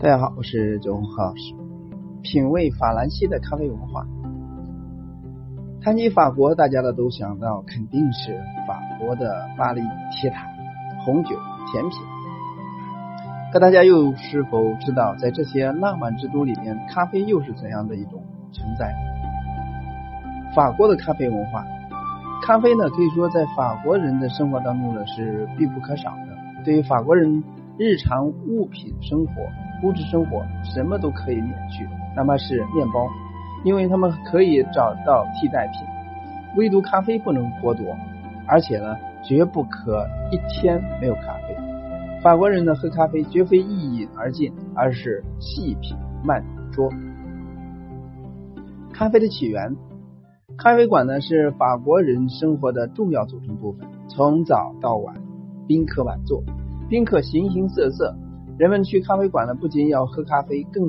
[0.00, 1.52] 大家好，我是周红老师。
[2.22, 4.06] 品味法兰西的咖啡文化。
[5.82, 9.80] 谈起法国，大家呢都想到肯定是法国的巴黎
[10.12, 10.46] 铁塔、
[11.04, 11.30] 红酒、
[11.72, 11.98] 甜品。
[13.52, 18.22] 可大家又是否知道，在这些浪漫之都里面，咖啡又是怎样的一种
[18.52, 18.94] 存在？
[20.54, 21.66] 法国的咖啡文化，
[22.44, 26.62] 咖啡呢可以说在法国人的生活当中呢是必不可少的。
[26.64, 27.42] 对于法国人
[27.76, 29.32] 日常物品生活、
[29.82, 31.86] 物质生活，什么都可以免去，
[32.16, 33.06] 哪怕是面包，
[33.64, 35.82] 因为他们可以找到替代品。
[36.56, 37.96] 唯独咖啡不能剥夺，
[38.46, 41.56] 而且呢，绝不可一天没有咖啡。
[42.22, 46.92] 法国人呢喝咖啡绝非一饮而尽，而是细品慢啜。
[48.92, 49.76] 咖啡的起源，
[50.56, 55.14] 咖啡馆呢是法国人生活的重要组成部分，从早到晚，
[55.68, 56.42] 宾客满座，
[56.88, 58.16] 宾客形形色色。
[58.58, 60.82] 人们去咖啡馆呢，不仅要喝咖啡，更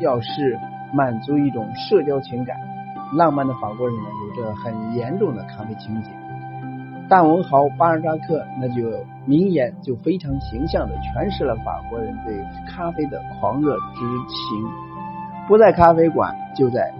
[0.00, 0.58] 要是
[0.92, 2.56] 满足一种社交情感。
[3.14, 6.10] 浪漫的法国人呢，有着很严重的咖啡情节。
[7.08, 8.82] 大文豪巴尔扎克那就
[9.24, 12.34] 名言就非常形象的诠释了法国人对
[12.68, 14.68] 咖啡的狂热之情。
[15.46, 16.92] 不在咖啡馆就在，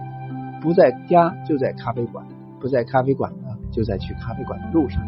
[0.61, 2.25] 不在家就在咖啡馆，
[2.61, 5.03] 不在咖啡馆呢就在去咖啡馆的路上。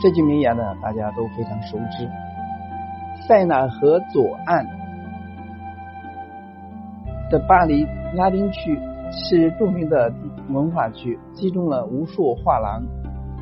[0.00, 2.08] 这句名言呢，大家都非常熟知。
[3.28, 4.66] 塞纳河左岸
[7.30, 8.80] 的巴黎拉丁区
[9.12, 10.10] 是著名的
[10.48, 12.82] 文化区，集中了无数画廊、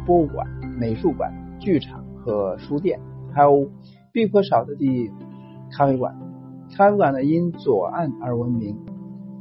[0.04, 0.44] 博物馆、
[0.76, 2.98] 美术馆、剧场和书店，
[3.32, 3.70] 还有
[4.10, 5.08] 必不可少的地
[5.70, 6.16] 咖啡馆。
[6.76, 8.76] 咖啡馆呢因左岸而闻名，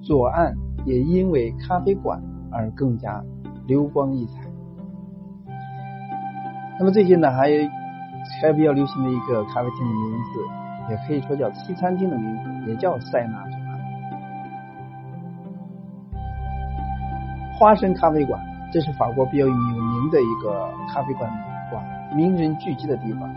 [0.03, 0.53] 左岸
[0.85, 2.21] 也因为咖啡馆
[2.51, 3.23] 而更加
[3.65, 4.43] 流光溢彩。
[6.77, 7.67] 那么最近呢还有。
[8.41, 10.39] 还比较流行的一个咖啡厅的名字，
[10.89, 13.79] 也可以说叫西餐厅的名字，也叫塞纳左岸
[17.57, 18.39] 花生咖啡馆。
[18.71, 21.31] 这是法国比较有名的一个咖啡馆
[21.71, 21.81] 馆，
[22.13, 23.33] 名人聚集的地方。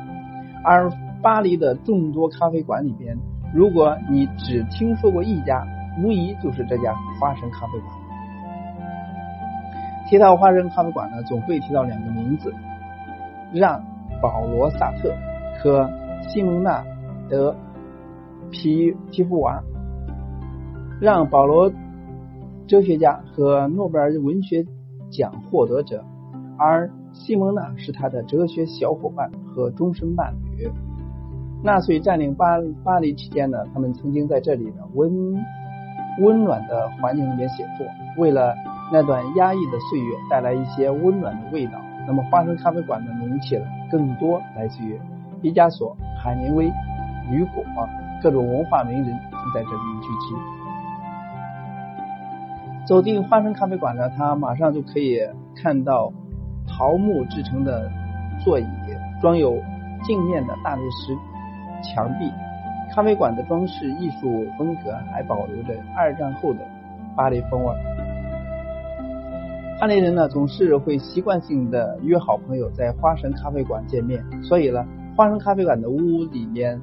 [0.65, 0.91] 而
[1.23, 3.17] 巴黎的众多咖啡馆里边，
[3.55, 5.65] 如果你只听说过一家，
[6.03, 7.93] 无疑就是这家花生咖啡馆。
[10.09, 12.53] 提到花生咖啡馆呢，总会提到两个名字，
[13.53, 13.81] 让。
[14.21, 15.15] 保罗·萨特
[15.61, 15.89] 和
[16.29, 16.83] 西蒙娜·
[17.29, 17.55] 德
[18.51, 19.63] 皮皮夫娃，
[21.01, 21.71] 让保罗
[22.67, 24.65] 哲学家和诺贝尔文学
[25.11, 26.05] 奖获得者，
[26.59, 30.71] 而西蒙娜是他的哲学小伙伴和终身伴侣。
[31.63, 35.35] 纳粹占领巴巴黎期间呢，他们曾经在这里的温
[36.21, 37.87] 温暖的环境里面写作，
[38.17, 38.55] 为了
[38.93, 41.73] 那段压抑的岁月带来一些温暖的味道。
[42.09, 44.99] 那么，花生咖啡馆的名气呢，更多来自于
[45.43, 46.65] 毕加索、海明威、
[47.31, 47.63] 雨果
[48.23, 50.35] 各种文化名人都在这里聚集。
[52.87, 55.21] 走进花生咖啡馆呢，他马上就可以
[55.55, 56.11] 看到
[56.67, 57.91] 桃木制成的
[58.43, 58.67] 座椅，
[59.21, 59.63] 装有
[60.03, 61.15] 镜面的大理石
[61.83, 62.33] 墙壁。
[62.95, 66.61] 咖啡馆的装饰艺术风格还保留着二战后的
[67.15, 67.75] 巴黎风味。
[69.81, 74.85] 巴黎人呢总是会习惯性的约好朋友在花生咖啡馆见面，所以呢，
[75.17, 76.81] 花生咖啡馆的屋里面、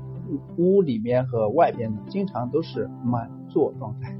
[0.57, 4.15] 屋里面和外边呢，经常都是满座状态。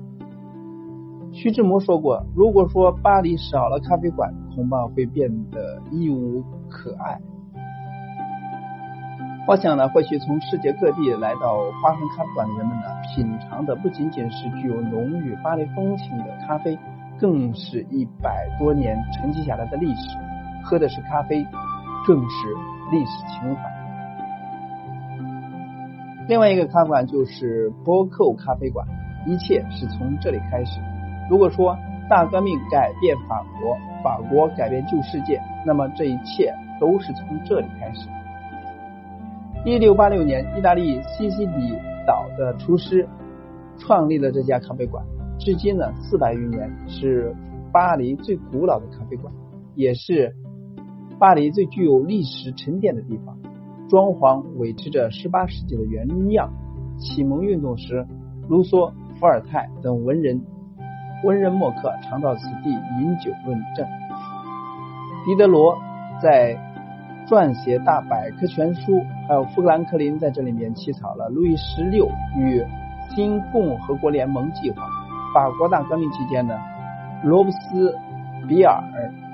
[1.32, 7.18] 徐志摩说过，如果说巴黎少了咖啡馆，恐怕会变得一无可爱。
[9.48, 12.84] 我想呢，或许从世界各地来到花生咖啡馆的人们呢，
[13.16, 16.78] 品尝的不仅仅是具有浓郁巴黎风情的咖啡。
[17.20, 20.18] 更是一百多年沉积下来的历史，
[20.64, 21.46] 喝的是咖啡，
[22.06, 22.48] 更是
[22.92, 23.62] 历史情怀。
[26.28, 28.86] 另外一个咖啡馆就是波寇咖啡馆，
[29.26, 30.80] 一切是从这里开始。
[31.30, 31.78] 如果说
[32.10, 38.10] 大革命改变法国，法国改变旧世界，那么这一切都是从这里开始。
[39.64, 43.08] 一六八六年，意大利西西里岛的厨师
[43.80, 45.04] 创立了这家咖啡馆。
[45.38, 47.36] 至今呢，四百余年是
[47.72, 49.34] 巴黎最古老的咖啡馆，
[49.76, 50.36] 也是
[51.20, 53.38] 巴黎最具有历史沉淀的地方。
[53.88, 56.52] 装潢维持着十八世纪的原样。
[56.98, 58.08] 启蒙运动时，
[58.48, 60.42] 卢梭、伏尔泰等文人
[61.26, 63.86] 文人墨客常到此地饮酒论政。
[65.26, 65.78] 狄德罗
[66.22, 66.58] 在
[67.28, 72.64] 撰写大百科全书，还有富兰克林在这里面起草了路易十六与
[73.14, 74.85] 新共和国联盟计划。
[75.36, 76.56] 法国大革命期间呢，
[77.22, 77.94] 罗伯斯
[78.48, 78.82] 比尔、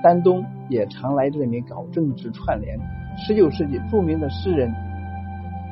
[0.02, 2.76] 丹东也常来这里面搞政治串联。
[3.16, 4.68] 十九世纪著名的诗人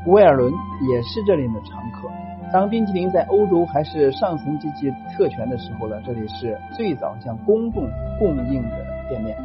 [0.07, 0.53] 威尔伦
[0.89, 2.09] 也是这里的常客。
[2.53, 7.89] 当冰淇淋在欧洲还是上层阶级特权的时候呢，这里是最早向公众
[8.21, 9.37] 供应的店面，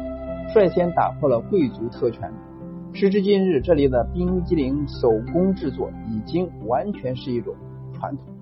[0.54, 2.30] 率先打破了贵族特权。
[2.92, 7.52] 时至今日，这里的冰激凌手工制作已经完全是一种
[7.92, 8.35] 传统。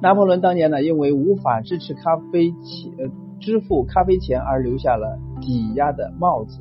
[0.00, 3.10] 拿破仑当年呢，因为无法支持咖啡钱
[3.40, 6.60] 支付咖啡钱而留下了抵押的帽子，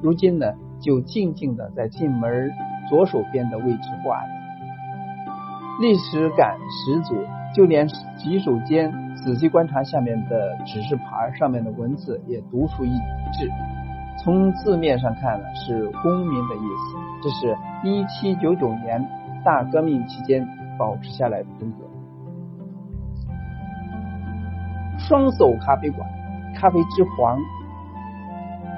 [0.00, 2.50] 如今呢，就静静的在进门
[2.88, 4.28] 左手边的位置挂着。
[5.80, 7.14] 历史感十足，
[7.54, 12.90] 就连洗手间仔细观察下面的指示牌上面的文字也独树一
[13.38, 13.50] 帜。
[14.24, 16.96] 从字面上看呢，是公民的意思。
[17.22, 19.06] 这是一七九九年
[19.44, 20.48] 大革命期间
[20.78, 21.97] 保持下来的风格。
[24.98, 26.08] 双手咖啡馆，
[26.54, 27.38] 咖啡之皇，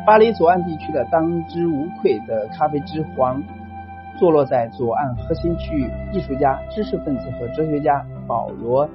[0.06, 3.42] 巴黎左岸地区的当之无愧的咖啡之皇。
[4.18, 8.86] 坐落在左岸核心区域，艺术家、知识分子和哲学家保罗·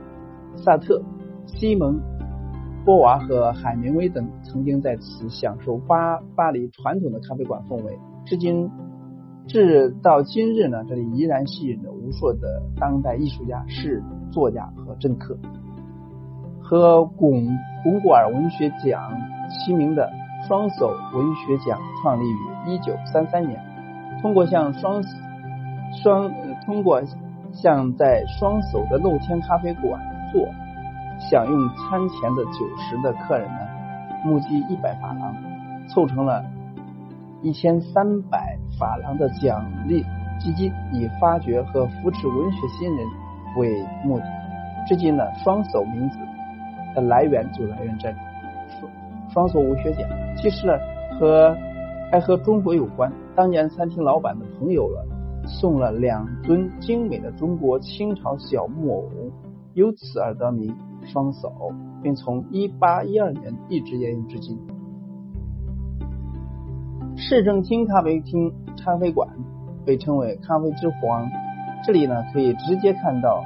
[0.56, 1.02] 萨特、
[1.48, 1.96] 西蒙·
[2.86, 7.98] 波娃和海明威等曾经在此享受巴巴黎传统的咖啡馆氛围。
[8.24, 8.70] 至今，
[9.48, 15.36] 至到今日呢，这里依然吸引着无数的当代艺术家、是作家和政客。
[16.68, 20.12] 和巩巩古尔文学奖齐名的
[20.48, 23.64] 双手文学奖创立于一九三三年。
[24.20, 25.04] 通过向双
[26.02, 26.32] 双
[26.66, 27.00] 通过
[27.54, 30.02] 向在双手的露天咖啡馆
[30.34, 30.48] 坐
[31.20, 33.60] 享用餐前的酒食的客人呢，
[34.24, 35.36] 募集一百法郎，
[35.88, 36.44] 凑成了
[37.44, 40.04] 一千三百法郎的奖励
[40.40, 43.06] 基金，以发掘和扶持文学新人
[43.58, 44.26] 为目的。
[44.88, 46.18] 至今呢，双手名字
[46.96, 48.16] 的来源就来源这里。
[49.32, 50.68] 双双手文学奖其实
[51.20, 51.56] 和
[52.10, 53.12] 还和中国有关。
[53.36, 55.06] 当年餐厅老板的朋友了，
[55.46, 59.04] 送了两尊精美的中国清朝小木偶，
[59.74, 61.52] 由此而得名双手，
[62.02, 64.58] 并从一八一二年一直沿用至今。
[67.18, 68.52] 市政厅咖啡厅
[68.84, 69.28] 咖啡馆
[69.86, 71.28] 被称为咖啡之皇，
[71.86, 73.44] 这里呢可以直接看到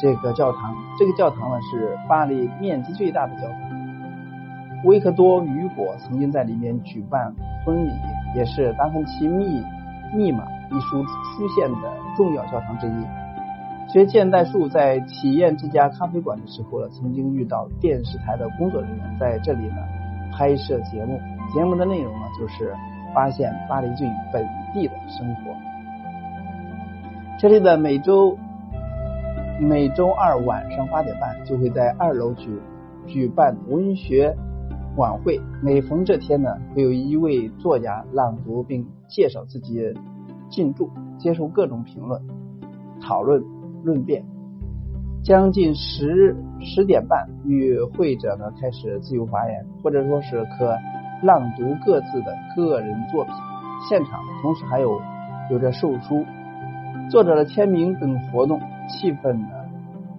[0.00, 3.58] 这个教堂，这个教堂呢是巴黎面积最大的教堂。
[4.84, 7.34] 维克多·雨果曾经在里面举办
[7.64, 7.90] 婚礼。
[8.34, 9.64] 也是《达芬奇密
[10.14, 10.44] 密码》
[10.76, 13.90] 一书出现的重要教堂之一。
[13.90, 19.76] 学现代树在体验这家咖啡馆的时候呢，曾经遇到电视台的工作人员在这里呢
[20.30, 21.18] 拍摄节目。
[21.54, 22.74] 节目的内容呢，就是
[23.14, 25.56] 发现巴黎最本地的生活。
[27.38, 28.36] 这里的每周
[29.60, 32.60] 每周二晚上八点半就会在二楼举
[33.06, 34.36] 举办文学。
[34.96, 39.80] 晚会每逢这天呢，会有一位作家朗读并介绍自己
[40.48, 42.20] 进驻，接受各种评论、
[43.00, 43.42] 讨论、
[43.82, 44.24] 论辩。
[45.24, 50.76] 将近十十点半，与会者呢开始自由发言，或者说是可
[51.22, 53.34] 朗读各自的个人作品。
[53.88, 55.00] 现场同时还有
[55.50, 56.24] 有着售书、
[57.10, 59.48] 作者的签名等活动，气氛呢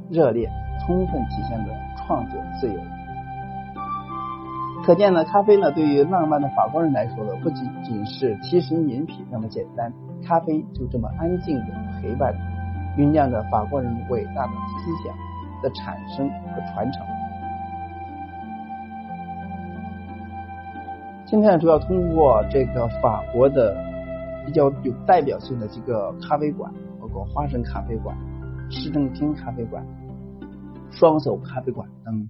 [0.10, 0.50] 热烈，
[0.86, 2.80] 充分体现了创作自由。
[4.86, 9.92] 可见呢，咖啡呢，对于浪漫的法国人来说呢，不仅仅是提神饮品那么简单，
[10.25, 11.66] 咖啡就这么安静的
[12.01, 12.34] 陪伴，
[12.98, 15.15] 酝酿着法国人伟大的思想
[15.62, 17.05] 的产生和传承。
[21.25, 23.77] 今天，主要通过这个法国的
[24.46, 28.17] 比较有代表性的几个咖啡馆，包括花生咖啡馆、
[28.69, 29.85] 市政厅咖啡馆、
[30.91, 32.29] 双手咖啡馆等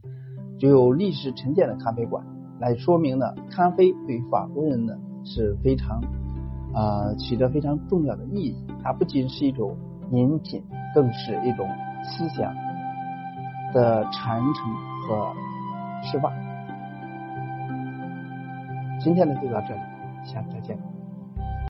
[0.58, 2.26] 具有历史沉淀的咖啡馆。
[2.60, 4.94] 来说明呢，咖啡对法国人呢
[5.24, 6.02] 是非常
[6.74, 8.56] 啊起着非常重要的意义。
[8.84, 9.78] 它不仅是一种
[10.12, 11.68] 饮品，更是一种
[12.04, 12.54] 思想
[13.74, 14.74] 的传承
[15.08, 15.34] 和
[16.04, 16.32] 释放。
[19.00, 19.80] 今天呢就到这里，
[20.26, 20.89] 下次再见。